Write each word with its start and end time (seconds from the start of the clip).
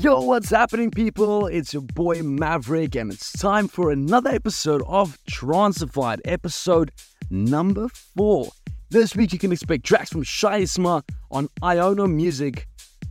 Yo, 0.00 0.20
what's 0.20 0.50
happening, 0.50 0.92
people? 0.92 1.48
It's 1.48 1.72
your 1.72 1.82
boy 1.82 2.22
Maverick, 2.22 2.94
and 2.94 3.12
it's 3.12 3.32
time 3.32 3.66
for 3.66 3.90
another 3.90 4.30
episode 4.30 4.80
of 4.86 5.18
Trancefied, 5.28 6.20
episode 6.24 6.92
number 7.30 7.88
four. 7.88 8.46
This 8.90 9.16
week, 9.16 9.32
you 9.32 9.40
can 9.40 9.50
expect 9.50 9.84
tracks 9.84 10.10
from 10.10 10.22
Shyisma 10.22 11.02
on 11.32 11.48
Iono 11.62 12.08
Music, 12.08 12.68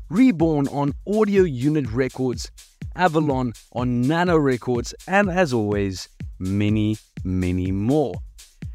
Reborn 0.08 0.70
on 0.70 0.94
Audio 1.06 1.44
Unit 1.44 1.92
Records, 1.92 2.50
Avalon 2.96 3.52
on 3.74 4.04
Nano 4.04 4.38
Records, 4.38 4.96
and 5.10 5.30
as 5.30 5.52
always, 5.52 6.08
many, 6.40 6.96
many 7.26 7.70
more. 7.70 8.14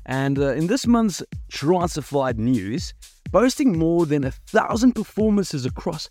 And 0.04 0.38
uh, 0.38 0.52
in 0.52 0.66
this 0.66 0.86
month's 0.86 1.22
Trancefied 1.50 2.36
news, 2.36 2.92
boasting 3.30 3.78
more 3.78 4.04
than 4.04 4.24
a 4.24 4.32
thousand 4.32 4.92
performances 4.92 5.64
across 5.64 6.10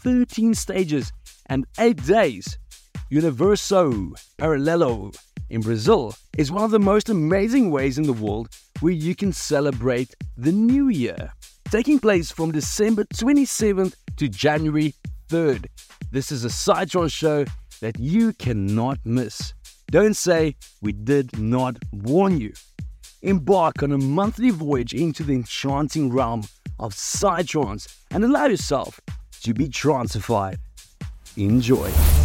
13 0.00 0.54
stages 0.54 1.12
and 1.46 1.66
8 1.78 2.04
days, 2.04 2.58
Universo 3.10 4.12
Paralelo 4.38 5.12
in 5.50 5.60
Brazil 5.60 6.14
is 6.38 6.50
one 6.50 6.64
of 6.64 6.70
the 6.70 6.78
most 6.78 7.08
amazing 7.08 7.70
ways 7.70 7.98
in 7.98 8.04
the 8.04 8.12
world 8.12 8.48
where 8.80 8.92
you 8.92 9.14
can 9.14 9.32
celebrate 9.32 10.14
the 10.36 10.52
new 10.52 10.88
year. 10.88 11.32
Taking 11.70 11.98
place 11.98 12.30
from 12.30 12.52
December 12.52 13.04
27th 13.04 13.94
to 14.16 14.28
January 14.28 14.94
3rd. 15.28 15.66
This 16.10 16.32
is 16.32 16.44
a 16.44 16.48
Psytrance 16.48 17.12
show 17.12 17.44
that 17.80 17.98
you 17.98 18.32
cannot 18.34 18.98
miss. 19.04 19.54
Don't 19.90 20.14
say 20.14 20.56
we 20.80 20.92
did 20.92 21.38
not 21.38 21.76
warn 21.92 22.40
you. 22.40 22.52
Embark 23.20 23.82
on 23.82 23.92
a 23.92 23.98
monthly 23.98 24.50
voyage 24.50 24.94
into 24.94 25.22
the 25.22 25.34
enchanting 25.34 26.10
realm 26.10 26.44
of 26.78 26.94
Psytrance 26.94 27.94
and 28.10 28.24
allow 28.24 28.46
yourself 28.46 29.00
to 29.42 29.52
be 29.54 29.68
trancefied. 29.68 30.58
Enjoy. 31.36 32.21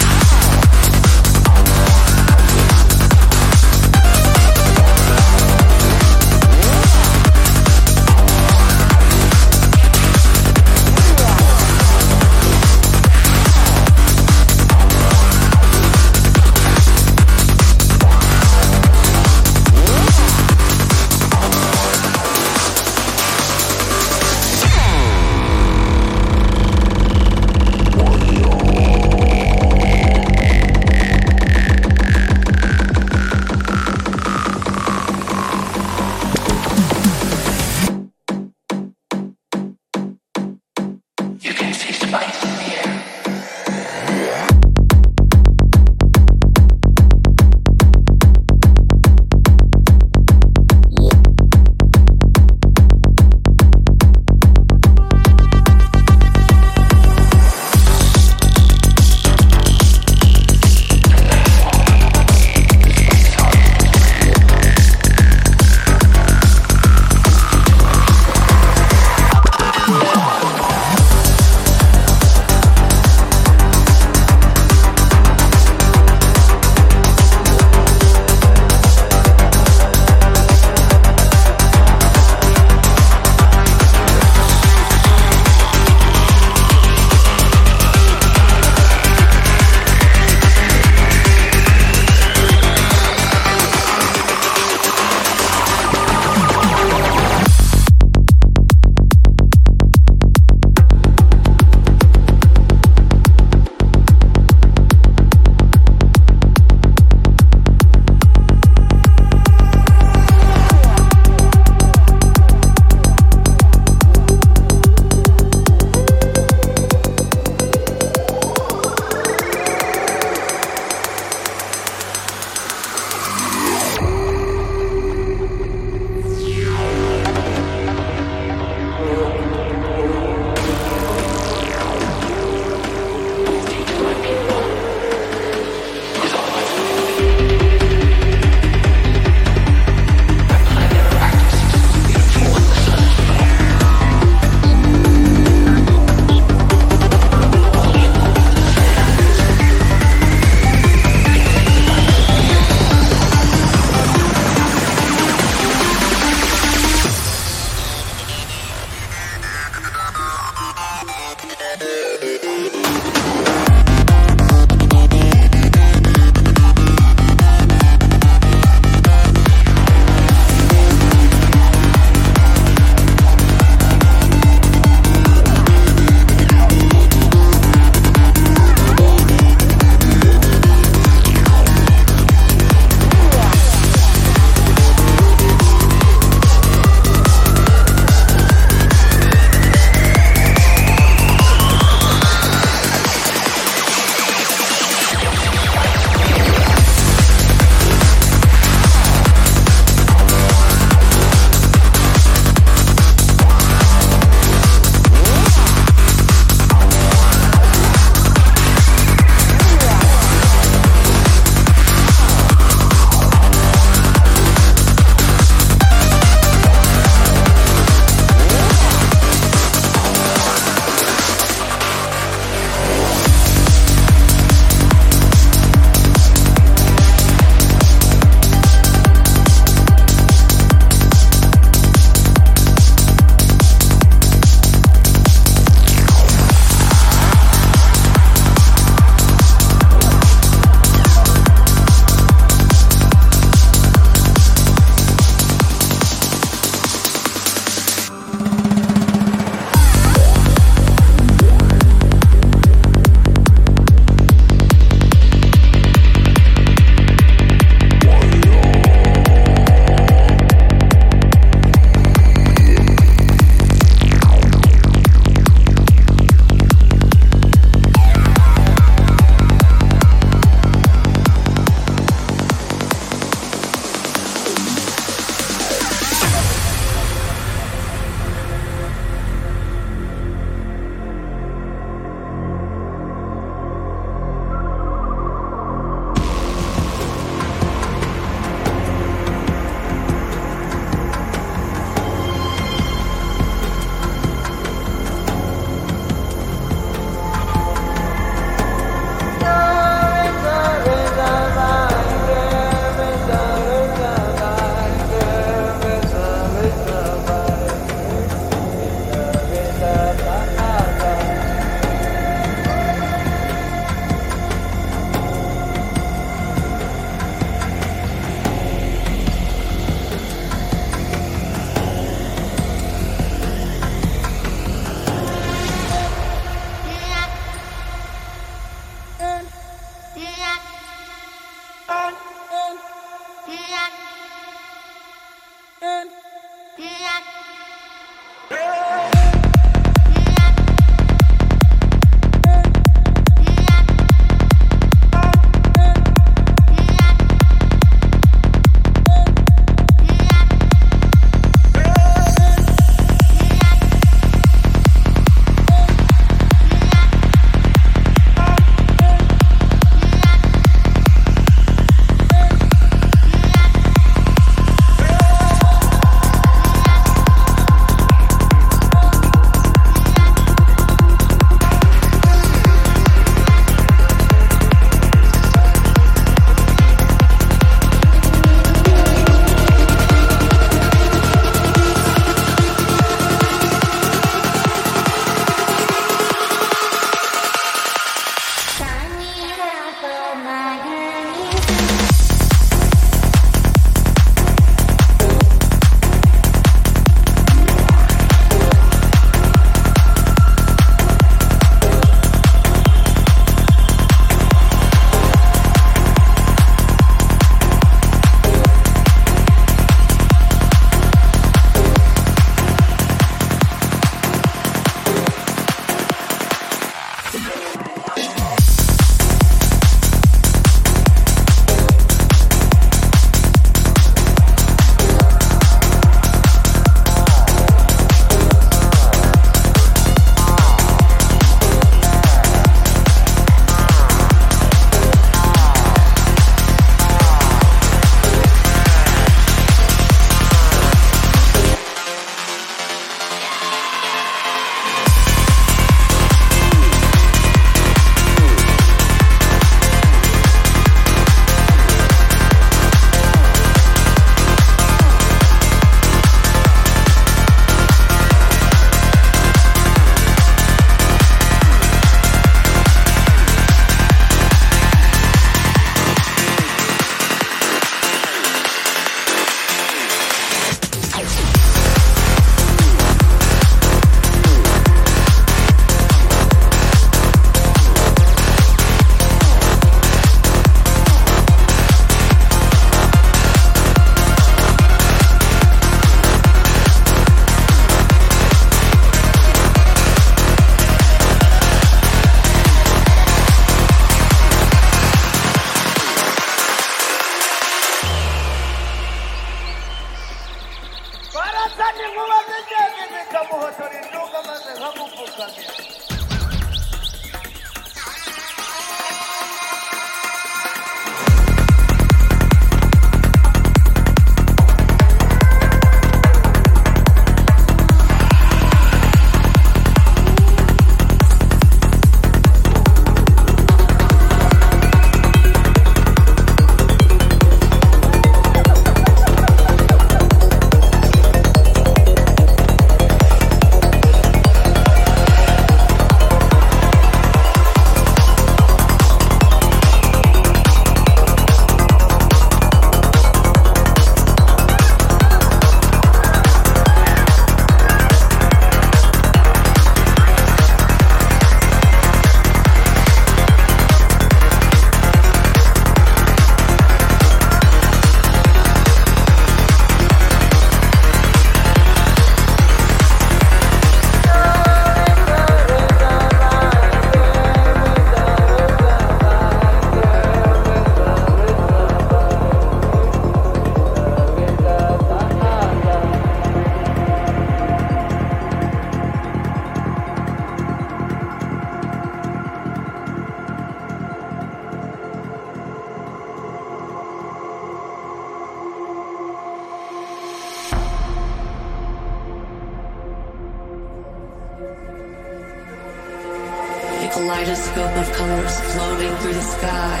Kaleidoscope 597.44 597.96
of 597.96 598.10
colors 598.12 598.60
floating 598.72 599.14
through 599.16 599.34
the 599.34 599.42
sky. 599.42 600.00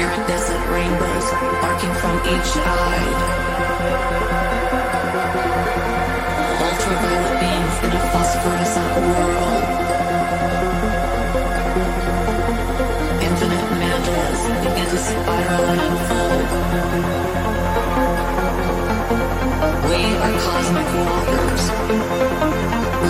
Iridescent 0.00 0.64
rainbows 0.72 1.28
arcing 1.68 1.94
from 2.00 2.16
each 2.32 2.50
eye. 2.64 3.06
Ultraviolet 6.64 7.36
beams 7.40 7.76
in 7.84 7.90
a 7.92 8.02
phosphorescent 8.12 8.92
world. 9.04 9.64
Infinite 13.28 13.68
mandalas 13.80 14.40
begin 14.64 14.86
to 14.88 14.98
spiral 15.08 15.64
and 15.72 15.80
unfold. 15.88 16.48
We 19.90 20.00
are 20.24 20.34
cosmic 20.46 20.88
walkers, 20.96 21.64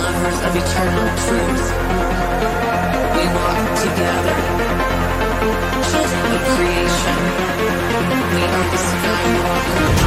lovers 0.04 0.38
of 0.46 0.52
eternal 0.54 1.08
truth. 1.24 1.64
We 3.16 3.24
walk 3.38 3.60
together, 3.84 4.38
children 5.90 6.26
of 6.36 6.42
creation. 6.52 7.18
We 8.32 8.40
are 8.52 8.66
the 8.72 8.80
Skywalkers. 8.88 10.04